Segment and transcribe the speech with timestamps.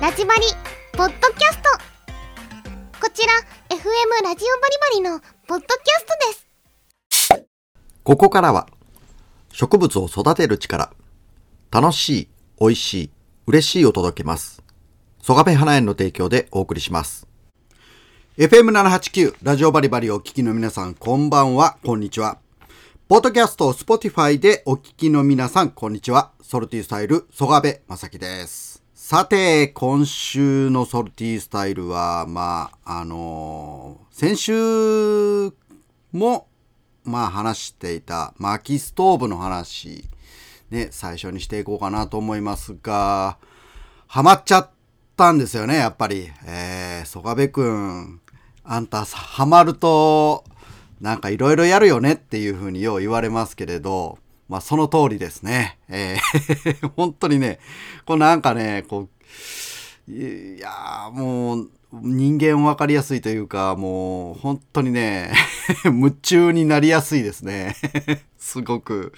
[0.00, 0.42] ラジバリ
[0.92, 1.68] ポッドキャスト
[3.00, 3.32] こちら
[3.68, 5.68] FM ラジオバリバリのポッドキャ
[6.00, 7.46] ストです
[8.04, 8.68] ここからは
[9.52, 10.92] 植物を育てる力
[11.70, 13.10] 楽しい、美味しい、
[13.46, 14.62] 嬉しいを届けます。
[15.22, 17.26] ソガペ花園の提供でお送りします。
[18.38, 22.38] FM789 ラジオバリバリをお聞きの皆さんこんばんは、こんにちは。
[23.08, 26.30] ポッドキャスト、 Spotify でお聞きの皆さんこんにちは。
[26.40, 28.77] Salty Style、ソガベまさきです。
[29.10, 35.50] さて、今週のソルティースタイルは、まあ、あの先週
[36.12, 36.46] も
[37.04, 40.04] まあ話していた薪ストーブの話、
[40.68, 43.38] ね、最初にしていこうかなと思いますが、
[44.08, 44.70] ハマっちゃっ
[45.16, 46.30] たんですよね、やっぱり。
[46.44, 48.20] えー、曽我部くん、
[48.62, 50.44] あんたハマると、
[51.00, 55.78] なんかいろいろやるよねっていうふうによう言われますけれど、まあその通りですね。
[55.88, 57.58] えー、 本当にね、
[58.06, 59.08] こうなんかね、こう、
[60.10, 65.32] いやーもう人間分かりやすいというかもう本当にね
[65.84, 67.76] 夢中になりやすいですね。
[68.38, 69.12] すごく。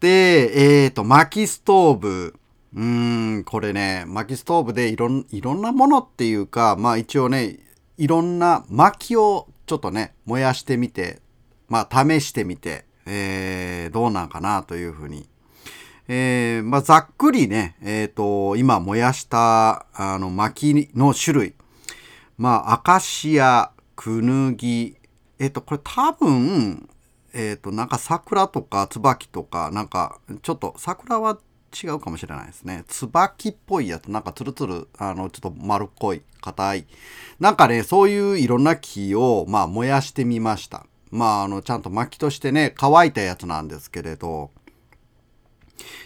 [0.00, 2.34] でえっ、ー、と薪ストーブ。
[2.74, 7.58] うーんこれね薪ストーブでいろんいろんなものっていうかまあ一応ね
[7.96, 11.20] いろんな薪をちょっとね燃やしてみて
[11.68, 15.28] まあ試してみて、えー、どうなんかなというふうに
[16.08, 21.54] えー、まあ、ざっくりね、えっ、と、今燃やした、あの、薪の種類。
[22.38, 24.96] まあ、アカシア、クヌギ、
[25.40, 26.88] えっ、と、これ多分、
[27.34, 31.38] えっ、と、なんか桜とか椿とか、なんか、ちょっと桜は
[31.74, 32.84] 違うかもしれないですね。
[32.86, 36.86] 椿っぽいやつ、なんかツルツル、あの、ちょっと丸っこい、硬い。
[37.40, 40.86] なんかね、そういういろんな木を、まあ、燃やしてみました。
[41.10, 44.50] まあ、あの、ちゃんと薪としてね、乾いたやつなんですけれど、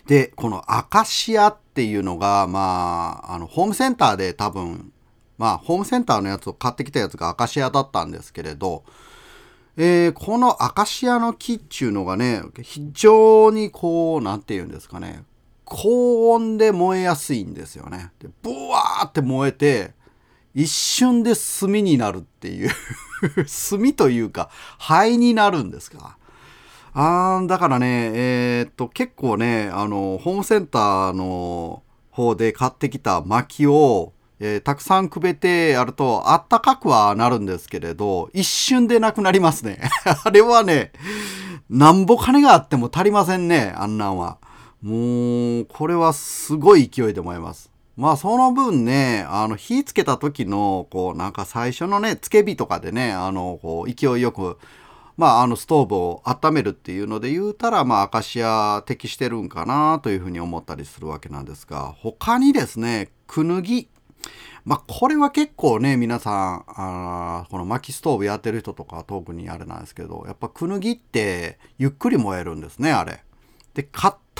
[0.06, 4.92] で、このアカシアっていうのが、まあ、あの、ホームセンターで多分、
[5.38, 8.84] まあ、ホームセンターのやつを買ってきたやつがアカシアだったんですけれど、
[9.76, 15.22] えーこのアカシアの木っていうのがね、非常にこう、なんて言うんですかね、
[15.64, 18.10] 高温で燃えやすいんですよね。
[18.18, 19.94] で、ブワーって燃えて、
[20.54, 22.70] 一瞬で炭になるっていう、
[23.70, 26.16] 炭というか、灰になるんですか？
[26.92, 39.80] あーだからね、えーっと、結構ね、あの、ホームセンターの方で買ってきた薪を、えーたくさんくべてやると、あったかくはなるんですけれど、一瞬でなくなりますね。
[40.24, 40.90] あれはね、
[41.68, 44.38] なんぼ金があっても足りませんね、あんなんは。
[44.82, 47.69] もう、これはすごい勢いで燃えます。
[48.00, 54.56] まあその分ね、あの火つけた時の、こうなんか最初のね、つけ火とかでね、あの、こう勢いよく、
[55.18, 63.90] まああのストーブを温めるっていうので言うたら、まあアカシア適してるんかなというふうに思ったりするわけなんですが、他にですね、クヌギ。
[64.64, 73.22] まあこれは結構ね、皆さん、あこの薪ストーブやってる人とか特にあれなんですけど、やっぱクヌギってゆっくり燃えるんですね、あれ。
[73.74, 73.82] で、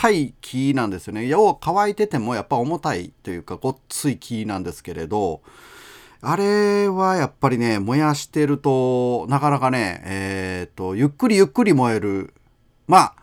[0.00, 1.26] たい木なんですよね。
[1.26, 5.42] 要は乾いててもやっぱ重たいというかごっつい木なんですけれど、
[6.22, 12.32] あれはやっぱりね、燃やしてると、なかなかね、えっ、と、ゆっくりゆっくり燃える。
[12.86, 13.14] まあ、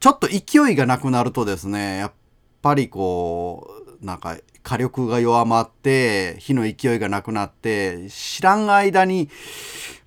[0.00, 2.12] ちょっと勢いがなくなるとですね、やっ
[2.60, 3.68] ぱりこ
[4.02, 4.36] う、なんか
[4.70, 9.28] 火力が弱まって、火の勢いがなくなって、知らん間に、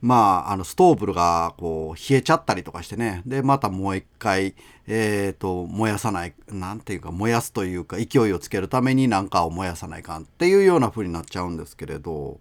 [0.01, 3.23] まあ、あの、ストーブがこう、冷えちゃったりとかしてね。
[3.25, 4.55] で、またもう一回、
[4.87, 12.39] えっ、と、燃やさない、なんていうか、燃やすというか、勢いをつけるために何かを燃やさないかんっていうような風になっちゃうんですけれど、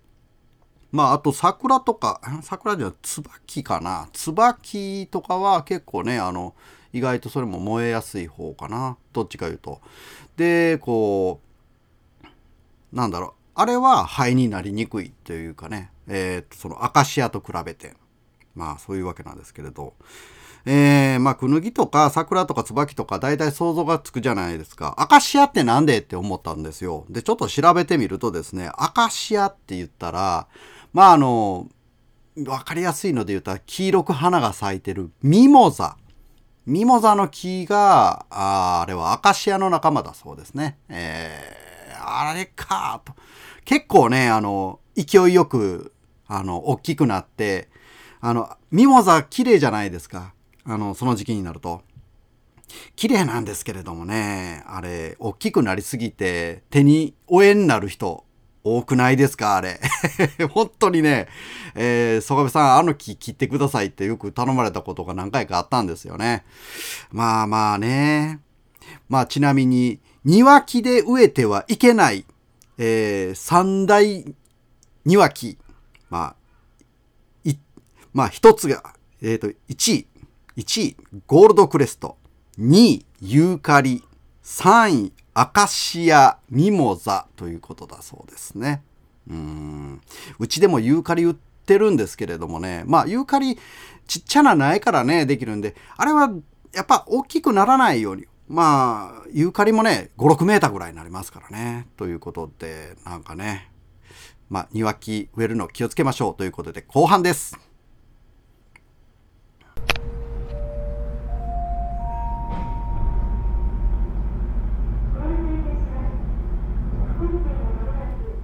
[0.92, 4.08] まあ、あと桜とか、桜じゃ椿かな。
[4.12, 6.54] 椿とかは結構ね、あの、
[6.92, 8.96] 意外とそれも燃えやすい方かな。
[9.12, 9.80] どっちかいうと。
[10.36, 11.51] で、こう、
[12.92, 13.32] なんだろう。
[13.54, 17.94] あれは灰になりにくいというかね、えーと、そのアカシアと比べて。
[18.54, 19.94] まあ、そういうわけなんですけれど。
[20.64, 24.94] えー、まあ、クヌギとか桜とか椿とか大体想像がつくじゃないですか。
[24.96, 27.04] アカシアってなんでって思ったんですよ。
[27.10, 30.46] で、ちょっと調べてみるとですね、アカシアって言ったら、
[30.92, 31.68] まあ、あの、
[32.46, 35.96] わかりやすいので言ったら、黄色く花が咲いてるミモザ。
[36.64, 40.78] ミモザの木が、ああれはアカシアの仲間だそうですね。
[40.88, 41.71] えー、
[42.02, 43.14] あれかと。
[43.64, 45.92] 結構ね、あの、勢いよく、
[46.26, 47.68] あの、大きくなって、
[48.20, 50.34] あの、ミモザ綺麗じゃないですか。
[50.64, 51.82] あの、その時期になると。
[52.96, 58.24] 綺麗なんですけれどもね、あれ、大きくなりすぎて、手に負えになる人、
[58.64, 59.80] 多くないですかあれ。
[60.52, 61.28] 本当にね、
[61.74, 66.44] えー、曽我部さん、あの木切ってくださいってよく頼まれたことが何回かあったんですよね。
[67.10, 68.40] まあまあね。
[69.08, 72.24] まあちなみに、庭木で植えてはいけない
[72.78, 74.24] えー、三大
[75.04, 75.58] 庭木、
[76.10, 76.36] まあ、
[77.44, 77.56] い、
[78.12, 79.54] まあ一つが、えっ、ー、と、1
[79.92, 80.06] 位、
[80.56, 80.96] 1位、
[81.26, 82.16] ゴールドクレスト、
[82.58, 84.02] 2位、ユーカリ、
[84.42, 88.82] 3位、アカシア、ミモザということだそうですね。
[89.28, 90.00] うん。
[90.38, 93.58] うちでもユーカリ売ってるんですけれどもね、まあユーカリ
[94.06, 96.32] ちっちゃな苗からね、できるんで、あれは
[96.74, 101.88] やっぱ大きくならないように、まあ、ユーカリもね、5、6メーターぐらいになりますからね。
[101.96, 103.70] ということで、なんかね、
[104.50, 107.58] まあ、庭木植えるの気をつけましょうということで、後半です。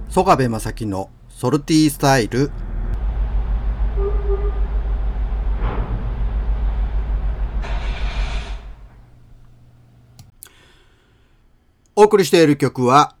[0.09, 2.49] 曽我部正樹のソルティースタイル
[12.09, 13.15] 送りしている曲は、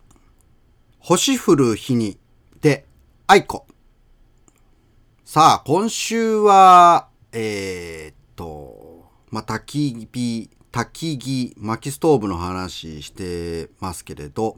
[0.97, 2.17] 星降る日に
[2.59, 2.87] で、
[3.27, 3.67] 愛子。
[5.23, 14.57] さあ、今週は、えー、っと、まあ、焚き火、焚き木、薪ストーブの話してますけれど、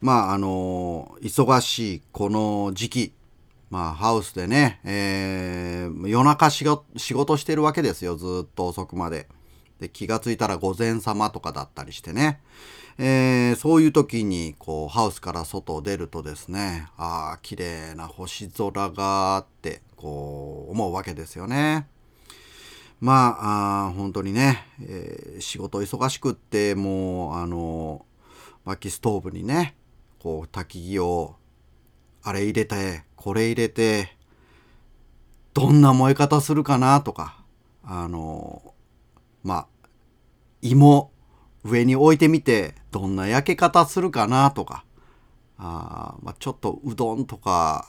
[0.00, 3.12] まあ、あの、忙しいこの時期、
[3.70, 9.28] まあ、ハウスでね、えー、夜中仕事してるわけですよ、ずっと遅くまで。
[9.78, 12.40] で、気がついたら午前様とかだったりしてね。
[13.02, 21.88] えー、そういう時にこうハウスから外を出るとですねああ綺麗な星空があってこう思うわけですよね。
[23.00, 28.04] まああ本当にね、えー、仕事忙しくってもうあの
[28.66, 29.74] 薪ストーブにね
[30.18, 31.36] こう焚き木を
[32.22, 34.14] あれ入れてこれ入れて
[35.54, 37.42] どんな燃え方するかなとか
[37.82, 38.74] あの
[39.42, 39.66] まあ
[40.60, 41.10] 芋
[41.64, 44.84] 上に置いてみてどんな焼け方するかなとか。
[45.58, 47.86] あ、まあ、ちょっとうどんとか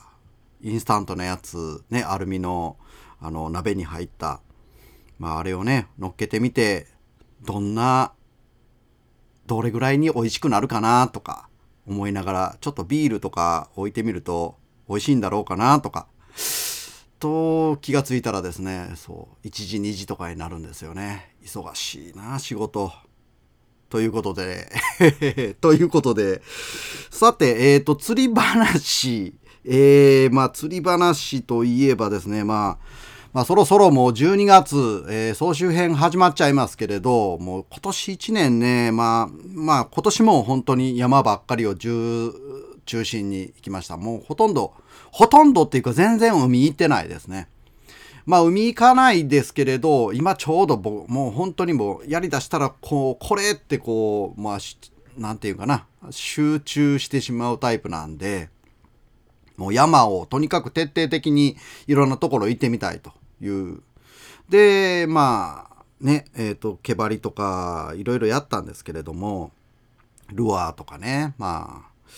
[0.60, 2.76] インスタントのやつねアルミの
[3.20, 4.40] あの鍋に入った、
[5.18, 6.88] まあ、あれをね乗っけてみて
[7.42, 8.12] どんな
[9.46, 11.48] どれぐらいに美味しくなるかなとか
[11.86, 14.56] 思いながらちょっとビールとか置いてみると
[14.88, 16.06] 美味しいんだろうかなとか。
[17.18, 21.36] と気がついたらですねそう1時2時とかになるんですよね。
[21.44, 22.92] 忙しいな仕事。
[23.92, 24.70] ということで
[25.60, 26.40] ということで、
[27.10, 29.34] さて、えっ、ー、と、釣り話、
[29.66, 32.86] えー、まあ、釣り話といえばですね、まあ、
[33.34, 42.32] まあ、そろそろもう12月、えー、総集編始まっちゃいますけれど、もう今年1年ね、まあ、まあ、今年も本当に山ばっかりを中
[43.04, 43.98] 心に行きました。
[43.98, 44.72] もうほとんど、
[45.10, 47.48] ほとんどっていうか全然海行ってないですね。
[48.26, 54.58] まあ海行かないですけれど今ちょうどもう本当にもうやりだしたらこうこれってこうまあ
[55.16, 58.48] 何て言うかな集中してしまうタイプなんで
[59.56, 63.82] もう山をとにかく徹底的にいろんなところ行ってみたいという。
[64.48, 69.52] でまあねえっ、ー、と毛張りとかいろいろやったんですけれども
[70.32, 72.12] ルアーとかねまあ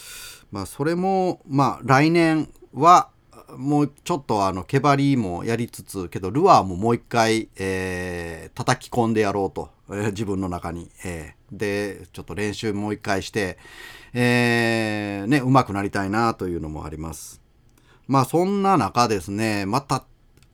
[0.50, 3.08] まあそれもまあ来年は
[3.56, 13.58] もうちょっとあの毛張りもやりつつけどルアーももう一回、えー、叩き込んでやろうと、えー、自分の中に、えー、でちょっと練習もう一回して、
[14.12, 17.40] えー、ね上手くなりたいなというのもあります。
[18.06, 20.04] まあそんな中ですねまた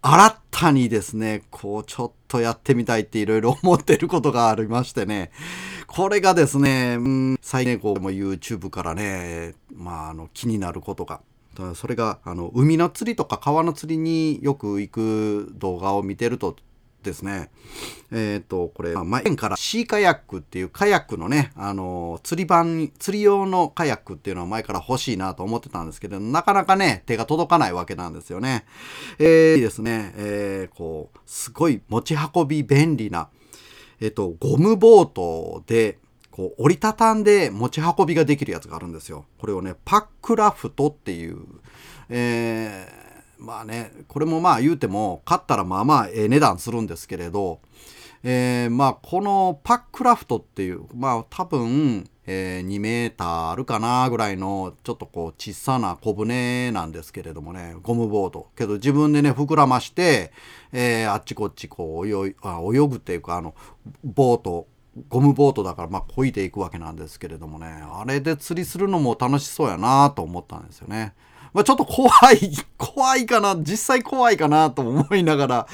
[0.02, 5.30] 新たにですねこうちょっとやってみたいっていろいろ思ってることがありましてね。
[5.86, 11.20] これがですね、うん、最近こうも YouTube からねまああの気になることが
[11.74, 16.56] それがあの海の釣りとか川の釣りによく行く動画を見てると
[17.02, 17.50] ですね
[18.10, 28.64] えっ、ー、とこれ前からシーカヤックっていうカヤックのねあの釣り版釣り用のカヤックっていうのは前から欲しいなと思ってたんですけどなかなかね手が届かないわけなんですよね。
[29.18, 33.28] えー、ですね、えー、こうすごい持ち運び便利な
[34.00, 35.98] えっ、ー、とゴムボートで
[36.40, 39.26] こう折りたたんで持ち運びができるやつがあるんですよ。
[39.38, 41.36] これをねパックラフトっていう、
[42.08, 47.60] えー、まあねこれもまあ言うても買ったらまあまあええ値段するんですけれど、
[48.22, 60.32] えー、まあこのパックラフトっていうまあ多分、えー、2メーターあるかなぐらいのちょっとこう小さな小舟なんですけれどもねゴムボードけど自分でね膨らまして、
[60.72, 63.54] えー、あっちこっちこう泳いあ泳ぐっていうかあの
[64.02, 64.66] ボート
[65.08, 71.14] ゴムボートだからまあ漕いでいくわけなんですけれどもねあれで釣りするのも楽しそうやなと思ったんですよね。
[71.52, 75.66] まあ、ちょっと怖い 怖いかな実際怖いかなと思いながら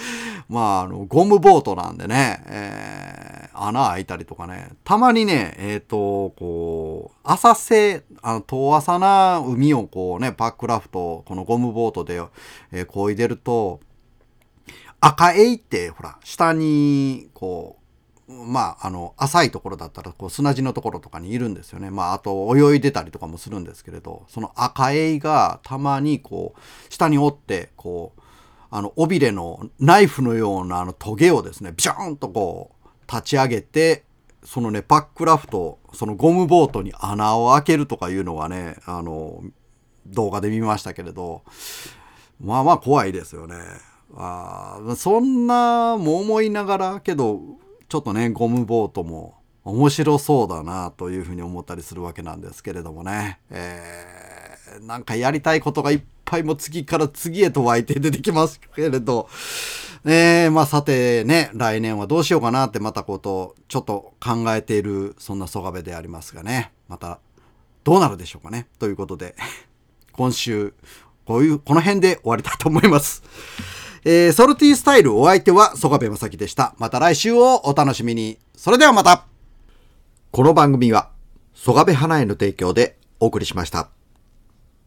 [0.49, 12.21] まああのゴムボートなんでね、えー、穴開いたりとかねたまにねえっ、ー、とこう浅瀬あの、遠浅な海をこうね、パックラフト、このゴムボートで、
[12.73, 13.79] えー、漕いでると、
[15.01, 17.75] 赤エイって、ほら、下に、こう、
[18.28, 21.90] まあ、あの、浅いところだったら、こう、砂地のところとかにいるんですよね。
[21.90, 28.21] まあ、あと、泳いでたりとかもするんですけれど、その赤エイがたまに、こう、下に折って、こう、
[28.71, 34.04] あの、尾びれのナイフのようなあのトゲをですね、ビショーンとこう、立ち上げて、
[34.45, 39.42] そのね、パックラフト、そのゴムボートに穴を開けるとかいうのはね、あの、
[40.06, 41.42] 動画で見ましたけれど、
[42.40, 43.56] まあまあ怖いですよね。
[44.14, 47.40] あそんなも思いながら、けど、
[47.88, 53.40] ちょっとね、ゴムボートも面白そうだなというふうに思ったりするわけなんですけれどもね。
[53.50, 59.28] えー、なんかやりたいことがいっぱいも次から次へと湧いて出てきますけれど、
[60.05, 66.73] えー、まあさてね、来年はどうしようかなってまたことちょっと考えている、そんな曽我部でありますがね。
[66.88, 67.21] また、
[67.85, 68.66] どうなるでしょうかね。
[68.78, 69.35] ということで、
[70.12, 70.75] 今週、
[71.25, 73.23] こういう、この辺で終わりたいと思います。
[74.09, 76.77] えー、ソルティースタイルお相手は曽我部正樹でした。
[76.79, 78.39] また来週をお楽しみに。
[78.57, 79.25] それではまた
[80.31, 81.11] この番組は、
[81.55, 83.89] 曽我部花への提供でお送りしました。